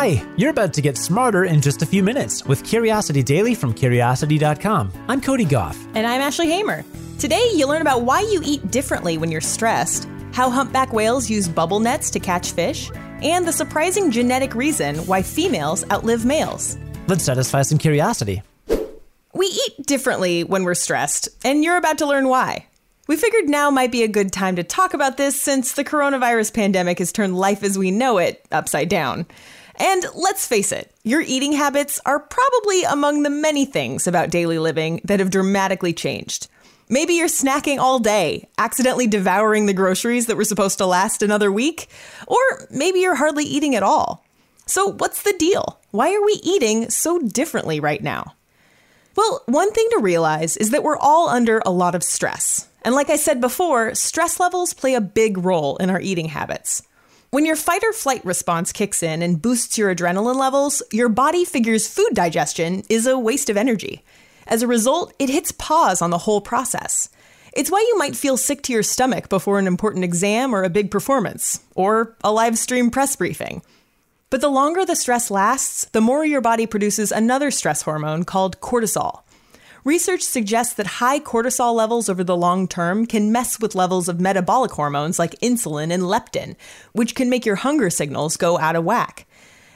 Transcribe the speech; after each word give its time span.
Hi, 0.00 0.24
you're 0.36 0.50
about 0.50 0.72
to 0.74 0.80
get 0.80 0.96
smarter 0.96 1.46
in 1.46 1.60
just 1.60 1.82
a 1.82 1.86
few 1.86 2.04
minutes 2.04 2.44
with 2.44 2.62
Curiosity 2.62 3.20
Daily 3.20 3.52
from 3.52 3.74
Curiosity.com. 3.74 4.92
I'm 5.08 5.20
Cody 5.20 5.44
Gough. 5.44 5.76
And 5.96 6.06
I'm 6.06 6.20
Ashley 6.20 6.46
Hamer. 6.46 6.84
Today, 7.18 7.50
you'll 7.52 7.68
learn 7.68 7.82
about 7.82 8.02
why 8.02 8.20
you 8.20 8.40
eat 8.44 8.70
differently 8.70 9.18
when 9.18 9.32
you're 9.32 9.40
stressed, 9.40 10.08
how 10.32 10.50
humpback 10.50 10.92
whales 10.92 11.28
use 11.28 11.48
bubble 11.48 11.80
nets 11.80 12.10
to 12.10 12.20
catch 12.20 12.52
fish, 12.52 12.92
and 13.22 13.44
the 13.44 13.52
surprising 13.52 14.12
genetic 14.12 14.54
reason 14.54 14.98
why 14.98 15.20
females 15.20 15.84
outlive 15.90 16.24
males. 16.24 16.78
Let's 17.08 17.24
satisfy 17.24 17.62
some 17.62 17.78
curiosity. 17.78 18.42
We 19.34 19.46
eat 19.46 19.84
differently 19.84 20.44
when 20.44 20.62
we're 20.62 20.74
stressed, 20.76 21.28
and 21.44 21.64
you're 21.64 21.76
about 21.76 21.98
to 21.98 22.06
learn 22.06 22.28
why. 22.28 22.66
We 23.08 23.16
figured 23.16 23.48
now 23.48 23.68
might 23.72 23.90
be 23.90 24.04
a 24.04 24.08
good 24.08 24.32
time 24.32 24.54
to 24.54 24.62
talk 24.62 24.94
about 24.94 25.16
this 25.16 25.40
since 25.40 25.72
the 25.72 25.82
coronavirus 25.82 26.54
pandemic 26.54 27.00
has 27.00 27.10
turned 27.10 27.36
life 27.36 27.64
as 27.64 27.76
we 27.76 27.90
know 27.90 28.18
it 28.18 28.46
upside 28.52 28.88
down. 28.88 29.26
And 29.78 30.04
let's 30.14 30.46
face 30.46 30.72
it, 30.72 30.92
your 31.04 31.20
eating 31.20 31.52
habits 31.52 32.00
are 32.04 32.18
probably 32.18 32.82
among 32.82 33.22
the 33.22 33.30
many 33.30 33.64
things 33.64 34.06
about 34.06 34.30
daily 34.30 34.58
living 34.58 35.00
that 35.04 35.20
have 35.20 35.30
dramatically 35.30 35.92
changed. 35.92 36.48
Maybe 36.88 37.14
you're 37.14 37.28
snacking 37.28 37.78
all 37.78 37.98
day, 37.98 38.48
accidentally 38.58 39.06
devouring 39.06 39.66
the 39.66 39.74
groceries 39.74 40.26
that 40.26 40.36
were 40.36 40.44
supposed 40.44 40.78
to 40.78 40.86
last 40.86 41.22
another 41.22 41.52
week, 41.52 41.88
or 42.26 42.38
maybe 42.70 43.00
you're 43.00 43.14
hardly 43.14 43.44
eating 43.44 43.76
at 43.76 43.82
all. 43.82 44.24
So, 44.66 44.92
what's 44.92 45.22
the 45.22 45.34
deal? 45.38 45.80
Why 45.92 46.14
are 46.14 46.24
we 46.24 46.40
eating 46.42 46.90
so 46.90 47.18
differently 47.20 47.78
right 47.78 48.02
now? 48.02 48.34
Well, 49.16 49.42
one 49.46 49.72
thing 49.72 49.88
to 49.92 50.00
realize 50.00 50.56
is 50.56 50.70
that 50.70 50.82
we're 50.82 50.96
all 50.96 51.28
under 51.28 51.60
a 51.64 51.70
lot 51.70 51.94
of 51.94 52.02
stress. 52.02 52.68
And 52.82 52.94
like 52.94 53.10
I 53.10 53.16
said 53.16 53.40
before, 53.40 53.94
stress 53.94 54.40
levels 54.40 54.74
play 54.74 54.94
a 54.94 55.00
big 55.00 55.38
role 55.38 55.76
in 55.76 55.90
our 55.90 56.00
eating 56.00 56.28
habits. 56.28 56.82
When 57.30 57.44
your 57.44 57.56
fight 57.56 57.84
or 57.84 57.92
flight 57.92 58.24
response 58.24 58.72
kicks 58.72 59.02
in 59.02 59.20
and 59.20 59.42
boosts 59.42 59.76
your 59.76 59.94
adrenaline 59.94 60.36
levels, 60.36 60.82
your 60.90 61.10
body 61.10 61.44
figures 61.44 61.86
food 61.86 62.14
digestion 62.14 62.84
is 62.88 63.06
a 63.06 63.18
waste 63.18 63.50
of 63.50 63.58
energy. 63.58 64.02
As 64.46 64.62
a 64.62 64.66
result, 64.66 65.12
it 65.18 65.28
hits 65.28 65.52
pause 65.52 66.00
on 66.00 66.08
the 66.08 66.16
whole 66.16 66.40
process. 66.40 67.10
It's 67.52 67.70
why 67.70 67.80
you 67.86 67.98
might 67.98 68.16
feel 68.16 68.38
sick 68.38 68.62
to 68.62 68.72
your 68.72 68.82
stomach 68.82 69.28
before 69.28 69.58
an 69.58 69.66
important 69.66 70.04
exam 70.04 70.54
or 70.54 70.62
a 70.64 70.70
big 70.70 70.90
performance, 70.90 71.60
or 71.74 72.16
a 72.24 72.32
live 72.32 72.56
stream 72.56 72.90
press 72.90 73.14
briefing. 73.14 73.60
But 74.30 74.40
the 74.40 74.48
longer 74.48 74.86
the 74.86 74.96
stress 74.96 75.30
lasts, 75.30 75.84
the 75.92 76.00
more 76.00 76.24
your 76.24 76.40
body 76.40 76.66
produces 76.66 77.12
another 77.12 77.50
stress 77.50 77.82
hormone 77.82 78.24
called 78.24 78.58
cortisol. 78.60 79.20
Research 79.88 80.20
suggests 80.20 80.74
that 80.74 80.98
high 81.00 81.18
cortisol 81.18 81.74
levels 81.74 82.10
over 82.10 82.22
the 82.22 82.36
long 82.36 82.68
term 82.68 83.06
can 83.06 83.32
mess 83.32 83.58
with 83.58 83.74
levels 83.74 84.06
of 84.06 84.20
metabolic 84.20 84.72
hormones 84.72 85.18
like 85.18 85.40
insulin 85.40 85.90
and 85.90 86.02
leptin, 86.02 86.56
which 86.92 87.14
can 87.14 87.30
make 87.30 87.46
your 87.46 87.56
hunger 87.56 87.88
signals 87.88 88.36
go 88.36 88.58
out 88.58 88.76
of 88.76 88.84
whack. 88.84 89.26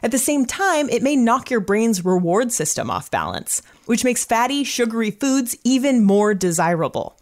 At 0.02 0.10
the 0.10 0.18
same 0.18 0.44
time, 0.44 0.90
it 0.90 1.02
may 1.02 1.16
knock 1.16 1.50
your 1.50 1.60
brain's 1.60 2.04
reward 2.04 2.52
system 2.52 2.90
off 2.90 3.10
balance, 3.10 3.62
which 3.86 4.04
makes 4.04 4.22
fatty, 4.22 4.64
sugary 4.64 5.12
foods 5.12 5.56
even 5.64 6.04
more 6.04 6.34
desirable. 6.34 7.18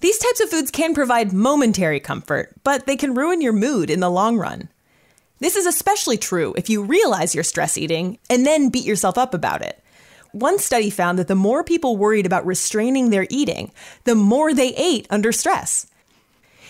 These 0.00 0.18
types 0.18 0.40
of 0.40 0.50
foods 0.50 0.72
can 0.72 0.94
provide 0.94 1.32
momentary 1.32 2.00
comfort, 2.00 2.56
but 2.64 2.86
they 2.86 2.96
can 2.96 3.14
ruin 3.14 3.40
your 3.40 3.52
mood 3.52 3.88
in 3.88 4.00
the 4.00 4.10
long 4.10 4.36
run. 4.36 4.68
This 5.38 5.54
is 5.54 5.64
especially 5.64 6.16
true 6.16 6.54
if 6.56 6.68
you 6.68 6.82
realize 6.82 7.36
you're 7.36 7.44
stress 7.44 7.78
eating 7.78 8.18
and 8.28 8.44
then 8.44 8.70
beat 8.70 8.84
yourself 8.84 9.16
up 9.16 9.32
about 9.32 9.62
it. 9.62 9.80
One 10.36 10.58
study 10.58 10.90
found 10.90 11.18
that 11.18 11.28
the 11.28 11.34
more 11.34 11.64
people 11.64 11.96
worried 11.96 12.26
about 12.26 12.44
restraining 12.44 13.08
their 13.08 13.26
eating, 13.30 13.72
the 14.04 14.14
more 14.14 14.52
they 14.52 14.74
ate 14.74 15.06
under 15.08 15.32
stress. 15.32 15.86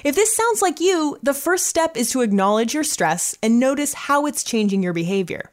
If 0.05 0.15
this 0.15 0.37
sounds 0.37 0.63
like 0.63 0.79
you, 0.79 1.19
the 1.21 1.35
first 1.35 1.67
step 1.67 1.97
is 1.97 2.13
to 2.13 2.21
acknowledge 2.21 2.75
your 2.75 2.85
stress 2.85 3.37
and 3.43 3.59
notice 3.59 3.93
how 3.93 4.25
it's 4.27 4.45
changing 4.45 4.85
your 4.85 4.93
behavior. 4.93 5.51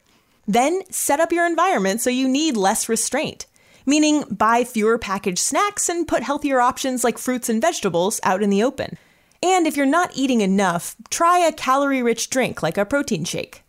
Then 0.47 0.83
set 0.91 1.19
up 1.19 1.31
your 1.31 1.47
environment 1.47 2.01
so 2.01 2.11
you 2.11 2.27
need 2.27 2.55
less 2.55 2.87
restraint, 2.87 3.47
meaning 3.83 4.25
buy 4.29 4.63
fewer 4.63 4.99
packaged 4.99 5.39
snacks 5.39 5.89
and 5.89 6.07
put 6.07 6.21
healthier 6.21 6.61
options 6.61 7.03
like 7.03 7.17
fruits 7.17 7.49
and 7.49 7.59
vegetables 7.59 8.19
out 8.21 8.43
in 8.43 8.51
the 8.51 8.61
open. 8.61 8.99
And 9.41 9.65
if 9.65 9.75
you're 9.75 9.87
not 9.87 10.15
eating 10.15 10.41
enough, 10.41 10.95
try 11.09 11.39
a 11.39 11.51
calorie 11.51 12.03
rich 12.03 12.29
drink 12.29 12.61
like 12.61 12.77
a 12.77 12.85
protein 12.85 13.25
shake. 13.25 13.63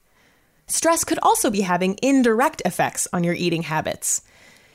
Stress 0.67 1.05
could 1.05 1.19
also 1.23 1.51
be 1.51 1.61
having 1.61 1.99
indirect 2.03 2.63
effects 2.65 3.07
on 3.13 3.25
your 3.25 3.35
eating 3.35 3.63
habits. 3.63 4.23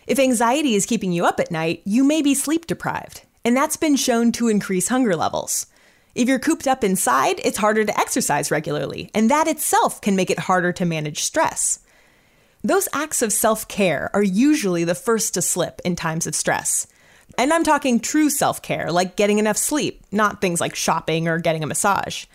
If 0.07 0.19
anxiety 0.19 0.75
is 0.75 0.85
keeping 0.85 1.11
you 1.11 1.25
up 1.25 1.39
at 1.39 1.51
night, 1.51 1.81
you 1.85 2.03
may 2.03 2.21
be 2.21 2.33
sleep 2.33 2.67
deprived, 2.67 3.21
and 3.43 3.55
that's 3.55 3.77
been 3.77 3.95
shown 3.95 4.31
to 4.33 4.47
increase 4.47 4.87
hunger 4.87 5.15
levels. 5.15 5.67
If 6.15 6.27
you're 6.27 6.39
cooped 6.39 6.67
up 6.67 6.83
inside, 6.83 7.39
it's 7.43 7.57
harder 7.57 7.85
to 7.85 7.99
exercise 7.99 8.51
regularly, 8.51 9.09
and 9.13 9.29
that 9.29 9.47
itself 9.47 10.01
can 10.01 10.15
make 10.15 10.29
it 10.29 10.39
harder 10.39 10.71
to 10.73 10.85
manage 10.85 11.23
stress. 11.23 11.79
Those 12.63 12.89
acts 12.91 13.21
of 13.21 13.31
self 13.31 13.67
care 13.67 14.09
are 14.13 14.23
usually 14.23 14.83
the 14.83 14.95
first 14.95 15.33
to 15.35 15.41
slip 15.41 15.79
in 15.85 15.95
times 15.95 16.27
of 16.27 16.35
stress. 16.35 16.87
And 17.37 17.53
I'm 17.53 17.63
talking 17.63 17.99
true 17.99 18.29
self 18.29 18.61
care, 18.61 18.91
like 18.91 19.15
getting 19.15 19.39
enough 19.39 19.57
sleep, 19.57 20.03
not 20.11 20.41
things 20.41 20.59
like 20.59 20.75
shopping 20.75 21.27
or 21.27 21.39
getting 21.39 21.63
a 21.63 21.67
massage. 21.67 22.25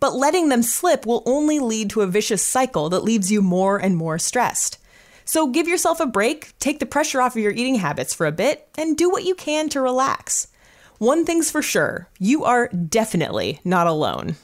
But 0.00 0.14
letting 0.14 0.48
them 0.48 0.62
slip 0.62 1.06
will 1.06 1.22
only 1.26 1.58
lead 1.58 1.90
to 1.90 2.02
a 2.02 2.06
vicious 2.06 2.42
cycle 2.42 2.88
that 2.90 3.04
leaves 3.04 3.32
you 3.32 3.42
more 3.42 3.78
and 3.78 3.96
more 3.96 4.18
stressed. 4.18 4.78
So 5.24 5.48
give 5.48 5.68
yourself 5.68 6.00
a 6.00 6.06
break, 6.06 6.58
take 6.58 6.78
the 6.78 6.86
pressure 6.86 7.20
off 7.20 7.36
of 7.36 7.42
your 7.42 7.52
eating 7.52 7.74
habits 7.74 8.14
for 8.14 8.26
a 8.26 8.32
bit, 8.32 8.68
and 8.78 8.96
do 8.96 9.10
what 9.10 9.24
you 9.24 9.34
can 9.34 9.68
to 9.70 9.80
relax. 9.80 10.48
One 10.98 11.24
thing's 11.24 11.50
for 11.50 11.62
sure 11.62 12.08
you 12.18 12.44
are 12.44 12.68
definitely 12.68 13.60
not 13.64 13.86
alone. 13.86 14.36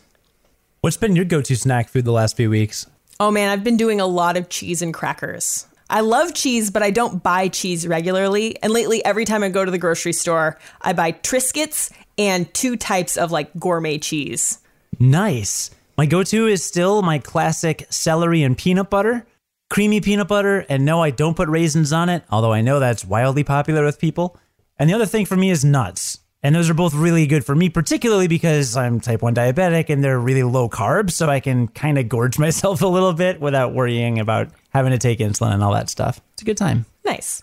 What's 0.83 0.97
been 0.97 1.17
your 1.17 1.25
go 1.25 1.41
to 1.41 1.57
snack 1.57 1.89
food 1.89 2.05
the 2.05 2.13
last 2.13 2.37
few 2.37 2.51
weeks? 2.51 2.87
Oh 3.19 3.31
man, 3.31 3.49
I've 3.49 3.65
been 3.65 3.77
doing 3.77 4.01
a 4.01 4.07
lot 4.07 4.37
of 4.37 4.51
cheese 4.51 4.83
and 4.83 4.93
crackers. 4.93 5.67
I 5.89 6.01
love 6.01 6.35
cheese, 6.35 6.71
but 6.71 6.83
I 6.83 6.91
don't 6.91 7.23
buy 7.23 7.49
cheese 7.49 7.87
regularly. 7.87 8.61
And 8.63 8.73
lately, 8.73 9.05
every 9.05 9.25
time 9.25 9.43
I 9.43 9.49
go 9.49 9.65
to 9.65 9.71
the 9.71 9.79
grocery 9.79 10.13
store, 10.13 10.59
I 10.81 10.93
buy 10.93 11.13
Triscuits 11.13 11.93
and 12.19 12.53
two 12.53 12.77
types 12.77 13.17
of 13.17 13.31
like 13.33 13.51
gourmet 13.59 13.99
cheese. 13.99 14.59
Nice. 14.99 15.71
My 15.97 16.07
go 16.07 16.23
to 16.25 16.47
is 16.47 16.65
still 16.65 17.03
my 17.03 17.19
classic 17.19 17.87
celery 17.91 18.43
and 18.43 18.59
peanut 18.59 18.91
butter 18.91 19.27
creamy 19.75 20.01
peanut 20.01 20.29
butter. 20.29 20.65
And 20.69 20.85
no, 20.85 21.03
I 21.03 21.11
don't 21.11 21.37
put 21.37 21.49
raisins 21.49 21.93
on 21.93 22.09
it, 22.09 22.23
although 22.31 22.53
I 22.53 22.61
know 22.61 22.79
that's 22.79 23.05
wildly 23.05 23.43
popular 23.43 23.85
with 23.85 23.99
people. 23.99 24.37
And 24.79 24.89
the 24.89 24.95
other 24.95 25.07
thing 25.07 25.27
for 25.27 25.37
me 25.37 25.51
is 25.51 25.65
nuts. 25.65 26.21
And 26.45 26.55
those 26.55 26.71
are 26.71 26.75
both 26.75 26.95
really 26.95 27.27
good 27.27 27.45
for 27.45 27.57
me, 27.57 27.71
particularly 27.71 28.29
because 28.29 28.77
I'm 28.77 29.01
type 29.01 29.23
1 29.23 29.35
diabetic 29.35 29.91
and 29.91 30.05
they're 30.05 30.21
really 30.21 30.45
low 30.45 30.69
carb. 30.69 31.11
So 31.11 31.29
I 31.29 31.41
can 31.41 31.67
kind 31.69 31.99
of 31.99 32.09
gorge 32.09 32.39
myself 32.47 32.83
a 32.83 32.87
little 32.87 33.15
bit 33.15 33.41
without 33.41 33.75
worrying 33.75 34.21
about 34.21 34.49
having 34.71 34.93
to 34.93 34.99
take 34.99 35.19
insulin 35.19 35.53
and 35.53 35.63
all 35.63 35.73
that 35.73 35.91
stuff. 35.91 36.21
It's 36.35 36.43
a 36.43 36.45
good 36.45 36.57
time. 36.57 36.87
Nice. 37.05 37.43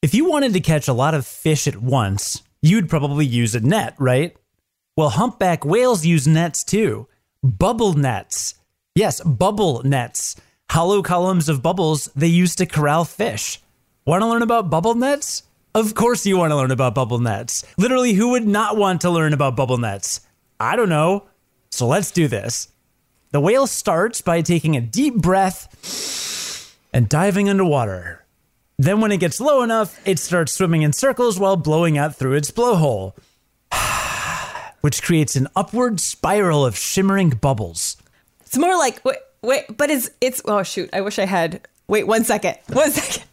If 0.00 0.14
you 0.14 0.30
wanted 0.30 0.52
to 0.52 0.60
catch 0.60 0.86
a 0.86 0.92
lot 0.92 1.14
of 1.14 1.26
fish 1.26 1.66
at 1.66 1.82
once, 1.82 2.42
you'd 2.62 2.88
probably 2.88 3.26
use 3.26 3.56
a 3.56 3.60
net, 3.60 3.96
right? 3.98 4.36
Well, 4.98 5.10
humpback 5.10 5.64
whales 5.64 6.04
use 6.04 6.26
nets 6.26 6.64
too. 6.64 7.06
Bubble 7.44 7.92
nets. 7.92 8.56
Yes, 8.96 9.20
bubble 9.20 9.80
nets 9.84 10.34
hollow 10.70 11.02
columns 11.02 11.48
of 11.48 11.62
bubbles 11.62 12.10
they 12.16 12.26
use 12.26 12.56
to 12.56 12.66
corral 12.66 13.04
fish. 13.04 13.62
Want 14.04 14.22
to 14.22 14.26
learn 14.26 14.42
about 14.42 14.70
bubble 14.70 14.94
nets? 14.94 15.44
Of 15.72 15.94
course, 15.94 16.26
you 16.26 16.36
want 16.36 16.50
to 16.50 16.56
learn 16.56 16.72
about 16.72 16.96
bubble 16.96 17.20
nets. 17.20 17.64
Literally, 17.76 18.14
who 18.14 18.30
would 18.30 18.46
not 18.46 18.76
want 18.76 19.00
to 19.02 19.10
learn 19.10 19.32
about 19.32 19.54
bubble 19.54 19.78
nets? 19.78 20.22
I 20.58 20.74
don't 20.74 20.88
know. 20.88 21.28
So 21.70 21.86
let's 21.86 22.10
do 22.10 22.26
this. 22.26 22.68
The 23.30 23.40
whale 23.40 23.68
starts 23.68 24.20
by 24.20 24.42
taking 24.42 24.76
a 24.76 24.80
deep 24.80 25.14
breath 25.14 26.74
and 26.92 27.08
diving 27.08 27.48
underwater. 27.48 28.24
Then, 28.78 29.00
when 29.00 29.12
it 29.12 29.20
gets 29.20 29.40
low 29.40 29.62
enough, 29.62 30.00
it 30.04 30.18
starts 30.18 30.52
swimming 30.52 30.82
in 30.82 30.92
circles 30.92 31.38
while 31.38 31.56
blowing 31.56 31.98
out 31.98 32.16
through 32.16 32.34
its 32.34 32.50
blowhole, 32.50 33.12
which 34.80 35.02
creates 35.02 35.36
an 35.36 35.48
upward 35.56 36.00
spiral 36.00 36.64
of 36.64 36.76
shimmering 36.76 37.30
bubbles. 37.30 37.96
It's 38.40 38.56
more 38.56 38.76
like 38.76 39.04
Wait, 39.04 39.18
wait 39.42 39.64
but 39.76 39.90
it's 39.90 40.10
it's 40.20 40.42
oh 40.46 40.62
shoot! 40.62 40.88
I 40.92 41.00
wish 41.00 41.18
I 41.18 41.26
had. 41.26 41.66
Wait 41.86 42.06
one 42.06 42.24
second. 42.24 42.56
One 42.68 42.90
second. 42.90 43.24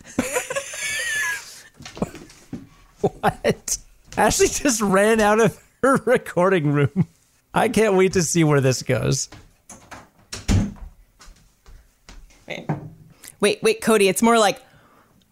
what? 3.02 3.78
Ashley 4.18 4.48
just 4.48 4.81
ran 4.81 5.20
out 5.20 5.42
of 5.42 5.62
her 5.84 5.98
recording 6.06 6.72
room. 6.72 7.08
I 7.54 7.70
can't 7.70 7.96
wait 7.96 8.14
to 8.14 8.24
see 8.24 8.44
where 8.44 8.62
this 8.62 8.81
goes. 8.81 9.30
Wait, 12.48 12.70
wait, 13.40 13.64
wait 13.64 13.81
Cody. 13.81 14.08
It's 14.08 14.22
more 14.22 14.40
like. 14.40 14.62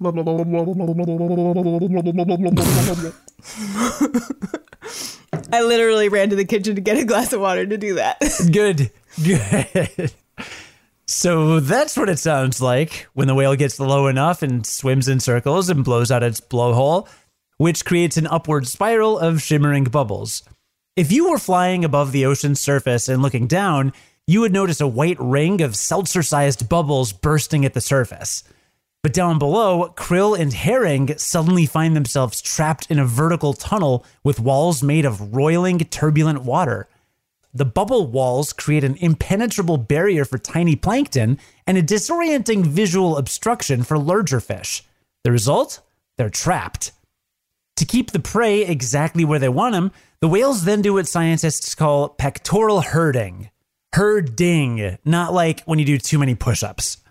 I 5.54 5.62
literally 5.62 6.10
ran 6.10 6.32
to 6.32 6.36
the 6.36 6.46
kitchen 6.46 6.74
to 6.74 6.82
get 6.82 6.98
a 6.98 7.06
glass 7.06 7.32
of 7.32 7.40
water 7.40 7.64
to 7.64 7.78
do 7.78 7.94
that. 7.94 8.20
Good. 8.52 8.90
Good. 9.24 10.12
So 11.06 11.60
that's 11.60 11.96
what 11.96 12.10
it 12.10 12.18
sounds 12.18 12.60
like 12.60 13.06
when 13.14 13.28
the 13.28 13.36
whale 13.36 13.56
gets 13.56 13.80
low 13.80 14.08
enough 14.08 14.42
and 14.42 14.66
swims 14.66 15.08
in 15.08 15.20
circles 15.20 15.70
and 15.70 15.84
blows 15.84 16.10
out 16.10 16.24
its 16.24 16.42
blowhole, 16.42 17.08
which 17.58 17.86
creates 17.86 18.18
an 18.18 18.26
upward 18.26 18.66
spiral 18.66 19.20
of 19.20 19.44
shimmering 19.44 19.84
bubbles. 19.84 20.42
If 20.96 21.12
you 21.12 21.30
were 21.30 21.38
flying 21.38 21.86
above 21.86 22.14
the 22.14 22.26
ocean's 22.26 22.60
surface 22.60 23.08
and 23.08 23.22
looking 23.22 23.46
down, 23.46 23.94
you 24.26 24.42
would 24.42 24.54
notice 24.54 24.82
a 24.82 24.88
white 24.88 25.20
ring 25.20 25.62
of 25.62 25.76
seltzer 25.76 26.24
sized 26.24 26.68
bubbles 26.68 27.14
bursting 27.14 27.64
at 27.64 27.76
the 27.76 27.82
surface. 27.82 28.44
But 29.04 29.12
down 29.12 29.38
below, 29.38 29.94
krill 29.98 30.40
and 30.40 30.54
herring 30.54 31.18
suddenly 31.18 31.66
find 31.66 31.94
themselves 31.94 32.42
trapped 32.42 32.90
in 32.90 33.00
a 33.00 33.06
vertical 33.06 33.52
tunnel 33.52 34.06
with 34.24 34.40
walls 34.40 34.82
made 34.82 35.04
of 35.04 35.36
roiling, 35.36 35.80
turbulent 35.80 36.44
water. 36.44 36.88
The 37.54 37.66
bubble 37.66 38.08
walls 38.08 38.54
create 38.54 38.86
an 38.86 38.96
impenetrable 38.96 39.76
barrier 39.76 40.24
for 40.24 40.38
tiny 40.38 40.78
plankton 40.78 41.38
and 41.68 41.78
a 41.78 41.84
disorienting 41.84 42.66
visual 42.66 43.18
obstruction 43.18 43.84
for 43.84 44.00
larger 44.00 44.40
fish. 44.40 44.84
The 45.26 45.32
result? 45.32 45.82
They're 46.18 46.30
trapped. 46.30 46.94
To 47.76 47.86
keep 47.86 48.12
the 48.12 48.20
prey 48.20 48.66
exactly 48.66 49.26
where 49.26 49.40
they 49.40 49.50
want 49.50 49.74
them, 49.74 49.92
the 50.22 50.30
whales 50.30 50.64
then 50.64 50.82
do 50.82 50.94
what 50.94 51.10
scientists 51.10 51.76
call 51.76 52.08
pectoral 52.08 52.80
herding. 52.80 53.50
Herding, 53.94 54.98
not 55.04 55.34
like 55.34 55.62
when 55.66 55.78
you 55.78 55.86
do 55.86 55.98
too 55.98 56.18
many 56.18 56.36
push 56.36 56.64
ups. 56.64 57.03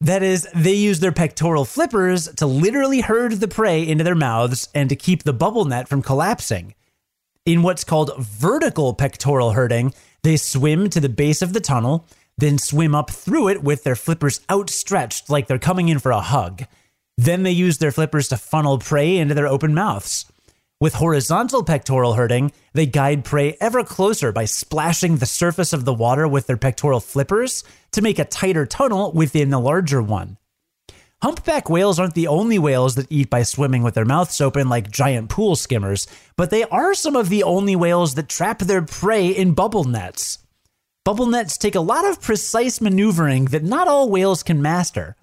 That 0.00 0.22
is, 0.22 0.46
they 0.54 0.74
use 0.74 1.00
their 1.00 1.12
pectoral 1.12 1.64
flippers 1.64 2.28
to 2.34 2.46
literally 2.46 3.00
herd 3.00 3.32
the 3.32 3.48
prey 3.48 3.86
into 3.86 4.04
their 4.04 4.14
mouths 4.14 4.68
and 4.74 4.88
to 4.88 4.96
keep 4.96 5.24
the 5.24 5.32
bubble 5.32 5.64
net 5.64 5.88
from 5.88 6.02
collapsing. 6.02 6.74
In 7.44 7.62
what's 7.62 7.82
called 7.82 8.16
vertical 8.18 8.94
pectoral 8.94 9.52
herding, 9.52 9.92
they 10.22 10.36
swim 10.36 10.88
to 10.90 11.00
the 11.00 11.08
base 11.08 11.42
of 11.42 11.52
the 11.52 11.60
tunnel, 11.60 12.06
then 12.36 12.58
swim 12.58 12.94
up 12.94 13.10
through 13.10 13.48
it 13.48 13.64
with 13.64 13.82
their 13.82 13.96
flippers 13.96 14.40
outstretched 14.48 15.28
like 15.28 15.48
they're 15.48 15.58
coming 15.58 15.88
in 15.88 15.98
for 15.98 16.12
a 16.12 16.20
hug. 16.20 16.64
Then 17.16 17.42
they 17.42 17.50
use 17.50 17.78
their 17.78 17.90
flippers 17.90 18.28
to 18.28 18.36
funnel 18.36 18.78
prey 18.78 19.16
into 19.16 19.34
their 19.34 19.48
open 19.48 19.74
mouths. 19.74 20.30
With 20.80 20.94
horizontal 20.94 21.64
pectoral 21.64 22.14
herding, 22.14 22.52
they 22.72 22.86
guide 22.86 23.24
prey 23.24 23.56
ever 23.60 23.82
closer 23.82 24.30
by 24.30 24.44
splashing 24.44 25.16
the 25.16 25.26
surface 25.26 25.72
of 25.72 25.84
the 25.84 25.92
water 25.92 26.28
with 26.28 26.46
their 26.46 26.56
pectoral 26.56 27.00
flippers 27.00 27.64
to 27.90 28.00
make 28.00 28.20
a 28.20 28.24
tighter 28.24 28.64
tunnel 28.64 29.10
within 29.10 29.50
the 29.50 29.58
larger 29.58 30.00
one. 30.00 30.36
Humpback 31.20 31.68
whales 31.68 31.98
aren't 31.98 32.14
the 32.14 32.28
only 32.28 32.60
whales 32.60 32.94
that 32.94 33.10
eat 33.10 33.28
by 33.28 33.42
swimming 33.42 33.82
with 33.82 33.94
their 33.94 34.04
mouths 34.04 34.40
open 34.40 34.68
like 34.68 34.88
giant 34.88 35.28
pool 35.30 35.56
skimmers, 35.56 36.06
but 36.36 36.50
they 36.50 36.62
are 36.62 36.94
some 36.94 37.16
of 37.16 37.28
the 37.28 37.42
only 37.42 37.74
whales 37.74 38.14
that 38.14 38.28
trap 38.28 38.60
their 38.60 38.82
prey 38.82 39.26
in 39.30 39.54
bubble 39.54 39.82
nets. 39.82 40.38
Bubble 41.04 41.26
nets 41.26 41.58
take 41.58 41.74
a 41.74 41.80
lot 41.80 42.06
of 42.08 42.22
precise 42.22 42.80
maneuvering 42.80 43.46
that 43.46 43.64
not 43.64 43.88
all 43.88 44.08
whales 44.08 44.44
can 44.44 44.62
master. 44.62 45.16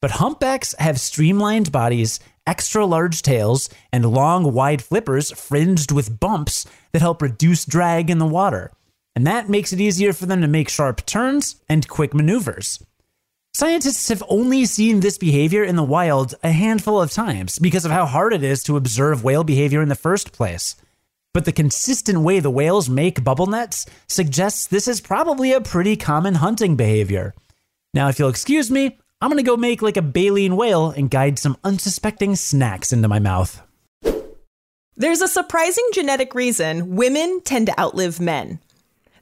But 0.00 0.12
humpbacks 0.12 0.74
have 0.78 1.00
streamlined 1.00 1.72
bodies, 1.72 2.20
extra 2.46 2.86
large 2.86 3.22
tails, 3.22 3.68
and 3.92 4.04
long, 4.04 4.52
wide 4.52 4.82
flippers 4.82 5.30
fringed 5.32 5.92
with 5.92 6.20
bumps 6.20 6.66
that 6.92 7.02
help 7.02 7.22
reduce 7.22 7.64
drag 7.64 8.10
in 8.10 8.18
the 8.18 8.26
water. 8.26 8.70
And 9.14 9.26
that 9.26 9.48
makes 9.48 9.72
it 9.72 9.80
easier 9.80 10.12
for 10.12 10.26
them 10.26 10.40
to 10.40 10.48
make 10.48 10.68
sharp 10.68 11.04
turns 11.06 11.56
and 11.68 11.88
quick 11.88 12.14
maneuvers. 12.14 12.84
Scientists 13.52 14.08
have 14.08 14.22
only 14.28 14.64
seen 14.64 15.00
this 15.00 15.18
behavior 15.18 15.64
in 15.64 15.74
the 15.74 15.82
wild 15.82 16.34
a 16.44 16.52
handful 16.52 17.02
of 17.02 17.10
times 17.10 17.58
because 17.58 17.84
of 17.84 17.90
how 17.90 18.06
hard 18.06 18.32
it 18.32 18.44
is 18.44 18.62
to 18.62 18.76
observe 18.76 19.24
whale 19.24 19.42
behavior 19.42 19.82
in 19.82 19.88
the 19.88 19.94
first 19.96 20.32
place. 20.32 20.76
But 21.34 21.44
the 21.44 21.52
consistent 21.52 22.20
way 22.20 22.38
the 22.38 22.50
whales 22.50 22.88
make 22.88 23.24
bubble 23.24 23.46
nets 23.46 23.86
suggests 24.08 24.66
this 24.66 24.86
is 24.86 25.00
probably 25.00 25.52
a 25.52 25.60
pretty 25.60 25.96
common 25.96 26.36
hunting 26.36 26.76
behavior. 26.76 27.34
Now, 27.92 28.08
if 28.08 28.18
you'll 28.18 28.28
excuse 28.28 28.70
me, 28.70 28.98
I'm 29.22 29.28
gonna 29.28 29.42
go 29.42 29.56
make 29.56 29.82
like 29.82 29.98
a 29.98 30.02
baleen 30.02 30.56
whale 30.56 30.90
and 30.90 31.10
guide 31.10 31.38
some 31.38 31.58
unsuspecting 31.62 32.36
snacks 32.36 32.90
into 32.90 33.06
my 33.06 33.18
mouth. 33.18 33.60
There's 34.96 35.20
a 35.20 35.28
surprising 35.28 35.86
genetic 35.92 36.34
reason 36.34 36.96
women 36.96 37.42
tend 37.42 37.66
to 37.66 37.78
outlive 37.78 38.18
men. 38.18 38.60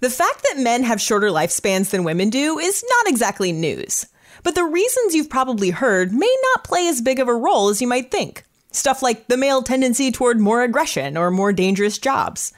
The 0.01 0.11
fact 0.11 0.45
that 0.45 0.63
men 0.63 0.85
have 0.85 1.01
shorter 1.01 1.29
lifespans 1.29 1.91
than 1.91 2.05
women 2.05 2.31
do 2.31 2.61
is 2.61 2.85
not 2.89 3.11
exactly 3.11 3.51
news. 3.51 4.07
But 4.45 4.55
the 4.55 4.65
reasons 4.65 5.17
you've 5.17 5.31
probably 5.31 5.71
heard 5.71 6.13
may 6.13 6.33
not 6.55 6.63
play 6.63 6.87
as 6.87 7.01
big 7.01 7.19
of 7.19 7.27
a 7.27 7.35
role 7.35 7.69
as 7.69 7.83
you 7.83 7.89
might 7.89 8.13
think. 8.13 8.45
Stuff 8.71 9.03
like 9.03 9.27
the 9.27 9.37
male 9.37 9.63
tendency 9.63 10.13
toward 10.13 10.39
more 10.39 10.63
aggression 10.63 11.17
or 11.17 11.33
more 11.33 11.53
dangerous 11.53 11.99
jobs. 11.99 12.53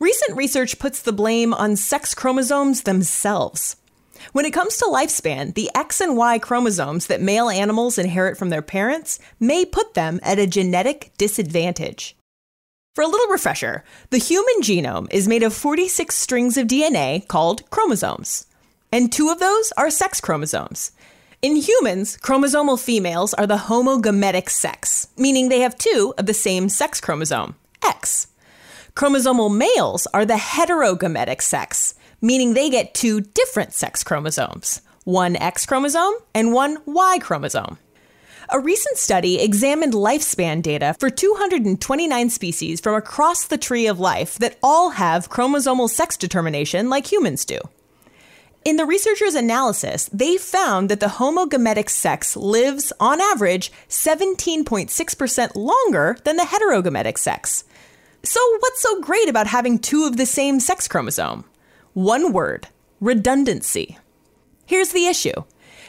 Recent 0.00 0.36
research 0.36 0.80
puts 0.80 1.00
the 1.00 1.12
blame 1.12 1.54
on 1.54 1.76
sex 1.76 2.12
chromosomes 2.12 2.82
themselves. 2.82 3.76
When 4.30 4.44
it 4.44 4.52
comes 4.52 4.76
to 4.76 4.84
lifespan, 4.84 5.54
the 5.54 5.70
X 5.74 6.00
and 6.00 6.16
Y 6.16 6.38
chromosomes 6.38 7.08
that 7.08 7.20
male 7.20 7.48
animals 7.48 7.98
inherit 7.98 8.38
from 8.38 8.50
their 8.50 8.62
parents 8.62 9.18
may 9.40 9.64
put 9.64 9.94
them 9.94 10.20
at 10.22 10.38
a 10.38 10.46
genetic 10.46 11.12
disadvantage. 11.18 12.16
For 12.94 13.02
a 13.02 13.08
little 13.08 13.28
refresher, 13.28 13.84
the 14.10 14.18
human 14.18 14.62
genome 14.62 15.08
is 15.10 15.26
made 15.26 15.42
of 15.42 15.54
46 15.54 16.14
strings 16.14 16.56
of 16.56 16.66
DNA 16.66 17.26
called 17.26 17.68
chromosomes, 17.70 18.46
and 18.92 19.10
two 19.10 19.30
of 19.30 19.40
those 19.40 19.72
are 19.76 19.90
sex 19.90 20.20
chromosomes. 20.20 20.92
In 21.40 21.56
humans, 21.56 22.18
chromosomal 22.18 22.78
females 22.78 23.34
are 23.34 23.46
the 23.46 23.56
homogametic 23.56 24.48
sex, 24.48 25.08
meaning 25.16 25.48
they 25.48 25.60
have 25.60 25.76
two 25.76 26.14
of 26.16 26.26
the 26.26 26.34
same 26.34 26.68
sex 26.68 27.00
chromosome, 27.00 27.56
X. 27.84 28.28
Chromosomal 28.94 29.52
males 29.52 30.06
are 30.12 30.26
the 30.26 30.34
heterogametic 30.34 31.40
sex, 31.40 31.94
meaning 32.22 32.54
they 32.54 32.70
get 32.70 32.94
two 32.94 33.20
different 33.20 33.74
sex 33.74 34.02
chromosomes, 34.02 34.80
one 35.04 35.36
X 35.36 35.66
chromosome 35.66 36.14
and 36.34 36.54
one 36.54 36.78
Y 36.86 37.18
chromosome. 37.20 37.76
A 38.48 38.60
recent 38.60 38.98
study 38.98 39.40
examined 39.40 39.94
lifespan 39.94 40.62
data 40.62 40.94
for 40.98 41.10
229 41.10 42.30
species 42.30 42.80
from 42.80 42.94
across 42.94 43.46
the 43.46 43.58
tree 43.58 43.86
of 43.86 43.98
life 44.00 44.38
that 44.38 44.58
all 44.62 44.90
have 44.90 45.30
chromosomal 45.30 45.88
sex 45.88 46.16
determination 46.16 46.88
like 46.88 47.10
humans 47.10 47.44
do. 47.44 47.58
In 48.64 48.76
the 48.76 48.86
researchers' 48.86 49.34
analysis, 49.34 50.08
they 50.12 50.36
found 50.36 50.88
that 50.88 51.00
the 51.00 51.06
homogametic 51.06 51.88
sex 51.88 52.36
lives, 52.36 52.92
on 53.00 53.20
average, 53.20 53.72
17.6% 53.88 55.56
longer 55.56 56.16
than 56.24 56.36
the 56.36 56.44
heterogametic 56.44 57.18
sex. 57.18 57.64
So, 58.22 58.40
what's 58.60 58.80
so 58.80 59.00
great 59.00 59.28
about 59.28 59.48
having 59.48 59.80
two 59.80 60.04
of 60.04 60.16
the 60.16 60.26
same 60.26 60.60
sex 60.60 60.86
chromosome? 60.86 61.44
One 61.94 62.32
word 62.32 62.68
redundancy. 63.02 63.98
Here's 64.64 64.92
the 64.92 65.06
issue 65.06 65.44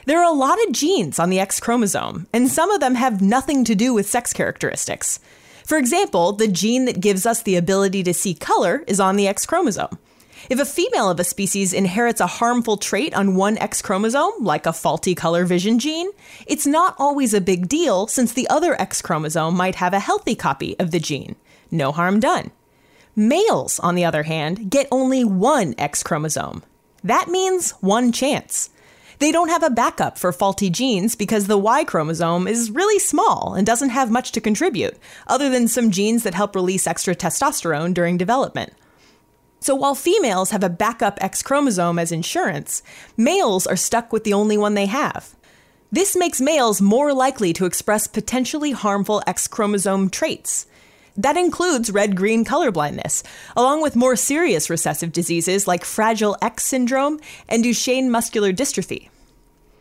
there 0.05 0.19
are 0.19 0.29
a 0.29 0.35
lot 0.35 0.61
of 0.67 0.73
genes 0.73 1.17
on 1.17 1.29
the 1.29 1.39
X 1.39 1.61
chromosome, 1.61 2.27
and 2.33 2.49
some 2.49 2.71
of 2.71 2.81
them 2.81 2.95
have 2.95 3.21
nothing 3.21 3.63
to 3.63 3.73
do 3.73 3.93
with 3.93 4.09
sex 4.09 4.33
characteristics. 4.33 5.21
For 5.65 5.77
example, 5.77 6.33
the 6.33 6.49
gene 6.49 6.83
that 6.85 6.99
gives 6.99 7.25
us 7.25 7.41
the 7.41 7.55
ability 7.55 8.03
to 8.03 8.13
see 8.13 8.33
color 8.33 8.83
is 8.85 8.99
on 8.99 9.15
the 9.15 9.29
X 9.29 9.45
chromosome. 9.45 9.97
If 10.49 10.59
a 10.59 10.65
female 10.65 11.09
of 11.09 11.21
a 11.21 11.23
species 11.23 11.71
inherits 11.71 12.19
a 12.19 12.27
harmful 12.27 12.75
trait 12.75 13.13
on 13.13 13.37
one 13.37 13.57
X 13.57 13.81
chromosome, 13.81 14.33
like 14.41 14.65
a 14.65 14.73
faulty 14.73 15.15
color 15.15 15.45
vision 15.45 15.79
gene, 15.79 16.11
it's 16.45 16.67
not 16.67 16.95
always 16.99 17.33
a 17.33 17.39
big 17.39 17.69
deal 17.69 18.07
since 18.07 18.33
the 18.33 18.49
other 18.49 18.73
X 18.81 19.01
chromosome 19.01 19.55
might 19.55 19.75
have 19.75 19.93
a 19.93 20.01
healthy 20.01 20.35
copy 20.35 20.77
of 20.79 20.91
the 20.91 20.99
gene. 20.99 21.37
No 21.71 21.93
harm 21.93 22.19
done. 22.19 22.51
Males, 23.15 23.79
on 23.79 23.95
the 23.95 24.05
other 24.05 24.23
hand, 24.23 24.71
get 24.71 24.87
only 24.91 25.23
one 25.23 25.75
X 25.77 26.01
chromosome. 26.01 26.63
That 27.03 27.27
means 27.27 27.71
one 27.81 28.11
chance. 28.11 28.69
They 29.19 29.31
don't 29.31 29.49
have 29.49 29.63
a 29.63 29.69
backup 29.69 30.17
for 30.17 30.31
faulty 30.33 30.69
genes 30.69 31.15
because 31.15 31.47
the 31.47 31.57
Y 31.57 31.83
chromosome 31.83 32.47
is 32.47 32.71
really 32.71 32.99
small 32.99 33.53
and 33.55 33.65
doesn't 33.65 33.91
have 33.91 34.09
much 34.09 34.31
to 34.31 34.41
contribute, 34.41 34.97
other 35.27 35.49
than 35.49 35.67
some 35.67 35.91
genes 35.91 36.23
that 36.23 36.33
help 36.33 36.55
release 36.55 36.87
extra 36.87 37.15
testosterone 37.15 37.93
during 37.93 38.17
development. 38.17 38.73
So 39.59 39.75
while 39.75 39.95
females 39.95 40.49
have 40.49 40.63
a 40.63 40.69
backup 40.69 41.23
X 41.23 41.41
chromosome 41.43 41.99
as 41.99 42.11
insurance, 42.11 42.83
males 43.15 43.65
are 43.67 43.77
stuck 43.77 44.11
with 44.11 44.23
the 44.23 44.33
only 44.33 44.57
one 44.57 44.73
they 44.73 44.87
have. 44.87 45.35
This 45.91 46.15
makes 46.15 46.41
males 46.41 46.81
more 46.81 47.13
likely 47.13 47.53
to 47.53 47.65
express 47.65 48.07
potentially 48.07 48.71
harmful 48.71 49.21
X 49.27 49.47
chromosome 49.47 50.09
traits. 50.09 50.65
That 51.15 51.37
includes 51.37 51.91
red 51.91 52.15
green 52.15 52.43
colorblindness, 52.43 53.23
along 53.55 53.81
with 53.81 53.95
more 53.95 54.15
serious 54.15 54.69
recessive 54.69 55.11
diseases 55.11 55.67
like 55.67 55.85
Fragile 55.85 56.37
X 56.41 56.63
syndrome 56.63 57.19
and 57.47 57.63
Duchenne 57.63 58.09
muscular 58.09 58.51
dystrophy. 58.51 59.09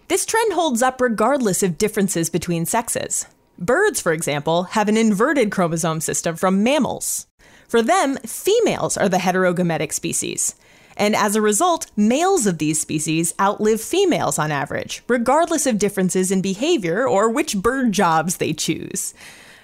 This 0.08 0.26
trend 0.26 0.52
holds 0.52 0.82
up 0.82 1.00
regardless 1.00 1.62
of 1.62 1.78
differences 1.78 2.28
between 2.28 2.66
sexes. 2.66 3.24
Birds, 3.58 4.00
for 4.00 4.12
example, 4.12 4.64
have 4.64 4.88
an 4.88 4.96
inverted 4.98 5.50
chromosome 5.50 6.00
system 6.00 6.36
from 6.36 6.62
mammals. 6.62 7.26
For 7.66 7.80
them, 7.80 8.16
females 8.26 8.98
are 8.98 9.08
the 9.08 9.16
heterogametic 9.16 9.92
species. 9.92 10.54
And 10.98 11.16
as 11.16 11.34
a 11.34 11.40
result, 11.40 11.90
males 11.96 12.46
of 12.46 12.58
these 12.58 12.78
species 12.78 13.32
outlive 13.40 13.80
females 13.80 14.38
on 14.38 14.52
average, 14.52 15.02
regardless 15.08 15.66
of 15.66 15.78
differences 15.78 16.30
in 16.30 16.42
behavior 16.42 17.08
or 17.08 17.30
which 17.30 17.56
bird 17.56 17.92
jobs 17.92 18.36
they 18.36 18.52
choose. 18.52 19.14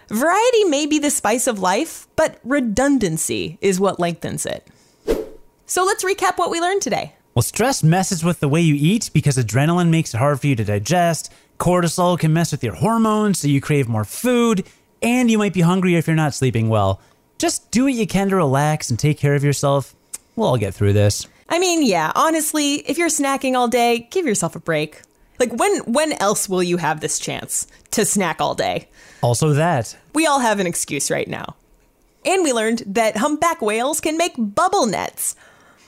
Variety 0.09 0.65
may 0.65 0.87
be 0.87 0.99
the 0.99 1.11
spice 1.11 1.47
of 1.47 1.59
life, 1.59 2.09
but 2.17 2.41
redundancy 2.43 3.59
is 3.61 3.79
what 3.79 4.01
lengthens 4.01 4.47
it. 4.47 4.67
So 5.67 5.85
let's 5.85 6.03
recap 6.03 6.39
what 6.39 6.51
we 6.51 6.61
learned 6.61 6.81
today. 6.81 7.15
Well, 7.35 7.43
stress 7.43 7.83
messes 7.83 8.25
with 8.25 8.41
the 8.41 8.49
way 8.49 8.63
you 8.63 8.75
eat 8.75 9.11
because 9.13 9.37
adrenaline 9.37 9.91
makes 9.91 10.15
it 10.15 10.19
hard 10.19 10.41
for 10.41 10.47
you 10.47 10.57
to 10.57 10.65
digest. 10.65 11.31
Cortisol 11.59 12.19
can 12.19 12.33
mess 12.33 12.53
with 12.53 12.65
your 12.65 12.75
hormones, 12.75 13.41
so 13.41 13.49
you 13.49 13.61
crave 13.61 13.87
more 13.87 14.05
food, 14.05 14.67
and 15.03 15.31
you 15.31 15.37
might 15.37 15.53
be 15.53 15.61
hungry 15.61 15.95
if 15.97 16.07
you're 16.07 16.17
not 16.17 16.33
sleeping 16.33 16.71
well. 16.71 17.03
Just 17.37 17.71
do 17.71 17.85
what 17.85 17.93
you 17.93 18.07
can 18.07 18.31
to 18.31 18.37
relax 18.37 18.89
and 18.89 18.99
take 18.99 19.19
care 19.19 19.35
of 19.35 19.45
yourself. 19.45 19.95
We'll 20.37 20.49
all 20.49 20.57
get 20.57 20.75
through 20.75 20.95
this. 20.95 21.29
I 21.51 21.59
mean, 21.59 21.83
yeah, 21.83 22.13
honestly, 22.15 22.77
if 22.77 22.97
you're 22.97 23.09
snacking 23.09 23.55
all 23.55 23.69
day, 23.69 24.09
give 24.11 24.25
yourself 24.25 24.57
a 24.57 24.61
break. 24.61 25.03
Like 25.39 25.53
when 25.53 25.79
when 25.81 26.13
else 26.15 26.49
will 26.49 26.63
you 26.63 26.77
have 26.77 27.01
this 27.01 27.19
chance 27.19 27.67
to 27.93 28.05
snack 28.05 28.41
all 28.41 28.55
day? 28.55 28.89
Also, 29.23 29.53
that. 29.53 29.97
We 30.15 30.27
all 30.27 30.41
have 30.41 30.61
an 30.61 30.67
excuse 30.67 31.11
right 31.11 31.29
now. 31.29 31.57
And 32.25 32.43
we 32.43 32.53
learned 32.53 32.83
that 32.87 33.17
humpback 33.17 33.63
whales 33.63 34.01
can 34.01 34.17
make 34.17 34.35
bubble 34.37 34.87
nets. 34.87 35.35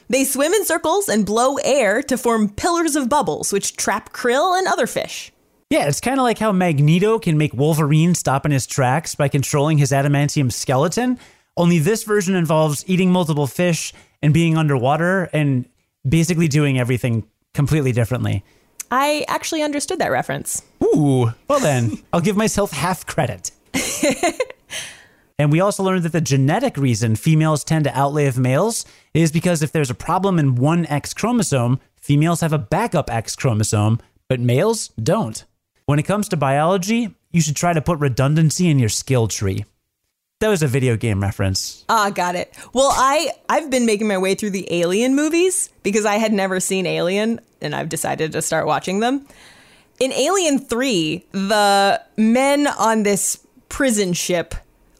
They 0.08 0.24
swim 0.24 0.52
in 0.52 0.64
circles 0.64 1.08
and 1.08 1.24
blow 1.24 1.56
air 1.58 2.02
to 2.02 2.18
form 2.18 2.48
pillars 2.48 2.96
of 2.96 3.08
bubbles, 3.08 3.52
which 3.52 3.76
trap 3.76 4.12
krill 4.12 4.58
and 4.58 4.66
other 4.66 4.86
fish. 4.86 5.32
Yeah, 5.70 5.86
it's 5.86 6.00
kind 6.00 6.18
of 6.18 6.24
like 6.24 6.38
how 6.38 6.50
Magneto 6.50 7.20
can 7.20 7.38
make 7.38 7.54
Wolverine 7.54 8.16
stop 8.16 8.44
in 8.44 8.50
his 8.50 8.66
tracks 8.66 9.14
by 9.14 9.28
controlling 9.28 9.78
his 9.78 9.92
adamantium 9.92 10.52
skeleton. 10.52 11.16
Only 11.56 11.78
this 11.78 12.02
version 12.02 12.34
involves 12.34 12.84
eating 12.88 13.12
multiple 13.12 13.46
fish 13.46 13.92
and 14.20 14.34
being 14.34 14.56
underwater 14.56 15.30
and 15.32 15.64
basically 16.08 16.48
doing 16.48 16.78
everything 16.78 17.24
completely 17.54 17.92
differently. 17.92 18.42
I 18.90 19.24
actually 19.28 19.62
understood 19.62 19.98
that 20.00 20.10
reference. 20.10 20.62
Ooh, 20.82 21.32
well 21.48 21.60
then, 21.60 21.98
I'll 22.12 22.20
give 22.20 22.36
myself 22.36 22.72
half 22.72 23.06
credit. 23.06 23.52
and 25.38 25.52
we 25.52 25.60
also 25.60 25.82
learned 25.82 26.02
that 26.02 26.12
the 26.12 26.20
genetic 26.20 26.76
reason 26.76 27.14
females 27.16 27.62
tend 27.62 27.84
to 27.84 27.96
outlive 27.96 28.38
males 28.38 28.84
is 29.14 29.30
because 29.30 29.62
if 29.62 29.72
there's 29.72 29.90
a 29.90 29.94
problem 29.94 30.38
in 30.38 30.56
one 30.56 30.86
X 30.86 31.14
chromosome, 31.14 31.78
females 31.96 32.40
have 32.40 32.52
a 32.52 32.58
backup 32.58 33.10
X 33.10 33.36
chromosome, 33.36 34.00
but 34.28 34.40
males 34.40 34.88
don't. 35.00 35.44
When 35.86 35.98
it 35.98 36.04
comes 36.04 36.28
to 36.28 36.36
biology, 36.36 37.14
you 37.30 37.40
should 37.40 37.56
try 37.56 37.72
to 37.72 37.80
put 37.80 37.98
redundancy 38.00 38.68
in 38.68 38.78
your 38.78 38.88
skill 38.88 39.28
tree. 39.28 39.64
That 40.40 40.48
was 40.48 40.62
a 40.62 40.66
video 40.66 40.96
game 40.96 41.20
reference. 41.20 41.84
Ah, 41.90 42.08
got 42.08 42.34
it. 42.34 42.56
Well, 42.72 42.90
I 42.94 43.30
I've 43.50 43.68
been 43.68 43.84
making 43.84 44.08
my 44.08 44.16
way 44.16 44.34
through 44.34 44.50
the 44.50 44.66
Alien 44.72 45.14
movies 45.14 45.68
because 45.82 46.06
I 46.06 46.14
had 46.14 46.32
never 46.32 46.60
seen 46.60 46.86
Alien 46.86 47.40
and 47.60 47.74
I've 47.74 47.90
decided 47.90 48.32
to 48.32 48.40
start 48.40 48.66
watching 48.66 49.00
them. 49.00 49.26
In 49.98 50.12
Alien 50.12 50.58
3, 50.58 51.26
the 51.32 52.02
men 52.16 52.66
on 52.66 53.02
this 53.02 53.46
prison 53.68 54.14
ship 54.14 54.54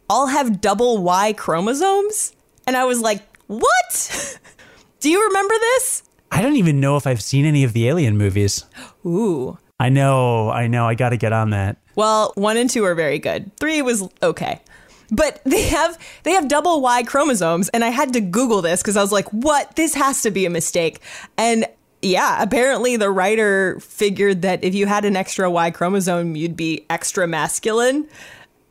all 0.07 0.27
have 0.27 0.61
double 0.61 0.99
Y 1.01 1.33
chromosomes, 1.33 2.35
and 2.67 2.77
I 2.77 2.85
was 2.85 3.01
like, 3.01 3.23
"What? 3.47 4.37
Do 4.99 5.09
you 5.09 5.25
remember 5.27 5.55
this?" 5.55 6.03
I 6.31 6.43
don't 6.43 6.57
even 6.57 6.79
know 6.79 6.97
if 6.97 7.07
I've 7.07 7.23
seen 7.23 7.45
any 7.45 7.63
of 7.63 7.73
the 7.73 7.87
Alien 7.87 8.15
movies. 8.15 8.65
Ooh. 9.03 9.57
I 9.79 9.89
know, 9.89 10.51
I 10.51 10.67
know, 10.67 10.87
I 10.87 10.93
got 10.93 11.09
to 11.09 11.17
get 11.17 11.33
on 11.33 11.49
that. 11.49 11.77
Well, 11.95 12.31
1 12.35 12.57
and 12.57 12.69
2 12.69 12.85
are 12.85 12.93
very 12.93 13.17
good. 13.17 13.51
3 13.57 13.81
was 13.81 14.07
okay 14.21 14.61
but 15.11 15.41
they 15.45 15.63
have 15.63 15.97
they 16.23 16.31
have 16.31 16.47
double 16.47 16.81
Y 16.81 17.03
chromosomes 17.03 17.69
and 17.69 17.83
I 17.83 17.89
had 17.89 18.13
to 18.13 18.21
google 18.21 18.61
this 18.61 18.81
cuz 18.81 18.97
I 18.97 19.01
was 19.01 19.11
like 19.11 19.29
what? 19.29 19.75
This 19.75 19.93
has 19.93 20.21
to 20.23 20.31
be 20.31 20.45
a 20.45 20.49
mistake. 20.49 21.01
And 21.37 21.67
yeah 22.01 22.41
apparently 22.41 22.95
the 22.97 23.11
writer 23.11 23.79
figured 23.79 24.41
that 24.41 24.63
if 24.63 24.73
you 24.73 24.87
had 24.87 25.05
an 25.05 25.15
extra 25.15 25.51
Y 25.51 25.69
chromosome 25.69 26.35
you'd 26.35 26.55
be 26.55 26.85
extra 26.89 27.27
masculine 27.27 28.07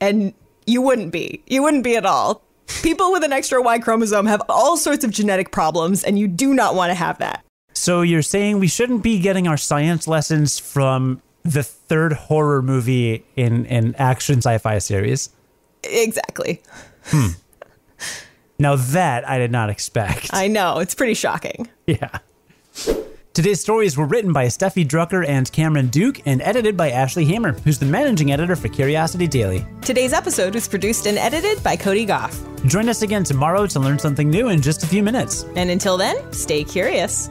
and 0.01 0.35
you 0.67 0.83
wouldn't 0.83 1.13
be. 1.13 1.43
You 1.47 1.63
wouldn't 1.63 1.85
be 1.85 1.97
at 1.97 2.07
all. 2.07 2.43
People 2.83 3.13
with 3.13 3.25
an 3.25 3.33
extra 3.33 3.61
Y 3.61 3.79
chromosome 3.79 4.27
have 4.27 4.43
all 4.49 4.77
sorts 4.77 5.05
of 5.05 5.11
genetic 5.11 5.51
problems 5.51 6.05
and 6.05 6.19
you 6.19 6.29
do 6.29 6.55
not 6.55 6.75
want 6.75 6.91
to 6.91 6.95
have 6.95 7.19
that. 7.19 7.45
So 7.75 8.03
you're 8.03 8.23
saying 8.23 8.59
we 8.59 8.69
shouldn't 8.69 9.03
be 9.03 9.21
getting 9.21 9.49
our 9.49 9.57
science 9.57 10.07
lessons 10.07 10.59
from 10.59 11.23
the 11.45 11.63
third 11.63 12.13
horror 12.13 12.63
movie 12.63 13.25
in 13.37 13.67
an 13.67 13.95
action 13.97 14.39
sci-fi 14.39 14.79
series 14.79 15.31
Exactly. 15.85 16.63
Hmm. 17.07 17.29
Now 18.59 18.77
that 18.77 19.27
I 19.29 19.39
did 19.39 19.51
not 19.51 19.71
expect. 19.71 20.31
I 20.33 20.47
know. 20.47 20.79
It's 20.79 20.95
pretty 20.95 21.15
shocking. 21.15 21.69
Yeah. 21.87 22.19
Today's 23.33 23.61
stories 23.61 23.97
were 23.97 24.07
written 24.07 24.33
by 24.33 24.47
Steffi 24.47 24.85
Drucker 24.85 25.27
and 25.27 25.51
Cameron 25.53 25.87
Duke 25.87 26.21
and 26.27 26.43
edited 26.43 26.77
by 26.77 26.91
Ashley 26.91 27.25
Hamer, 27.25 27.53
who's 27.53 27.79
the 27.79 27.87
managing 27.87 28.33
editor 28.33 28.57
for 28.57 28.69
Curiosity 28.69 29.27
Daily. 29.29 29.65
Today's 29.83 30.13
episode 30.13 30.55
was 30.55 30.67
produced 30.69 31.07
and 31.07 31.17
edited 31.17 31.63
by 31.63 31.77
Cody 31.77 32.05
Gough. 32.05 32.39
Join 32.67 32.89
us 32.89 33.03
again 33.03 33.25
tomorrow 33.25 33.67
to 33.69 33.81
learn 33.81 33.99
something 33.99 34.29
new 34.29 34.49
in 34.49 34.61
just 34.61 34.83
a 34.83 34.87
few 34.87 35.03
minutes. 35.03 35.45
And 35.57 35.71
until 35.71 35.97
then, 35.97 36.33
stay 36.33 36.65
curious. 36.65 37.31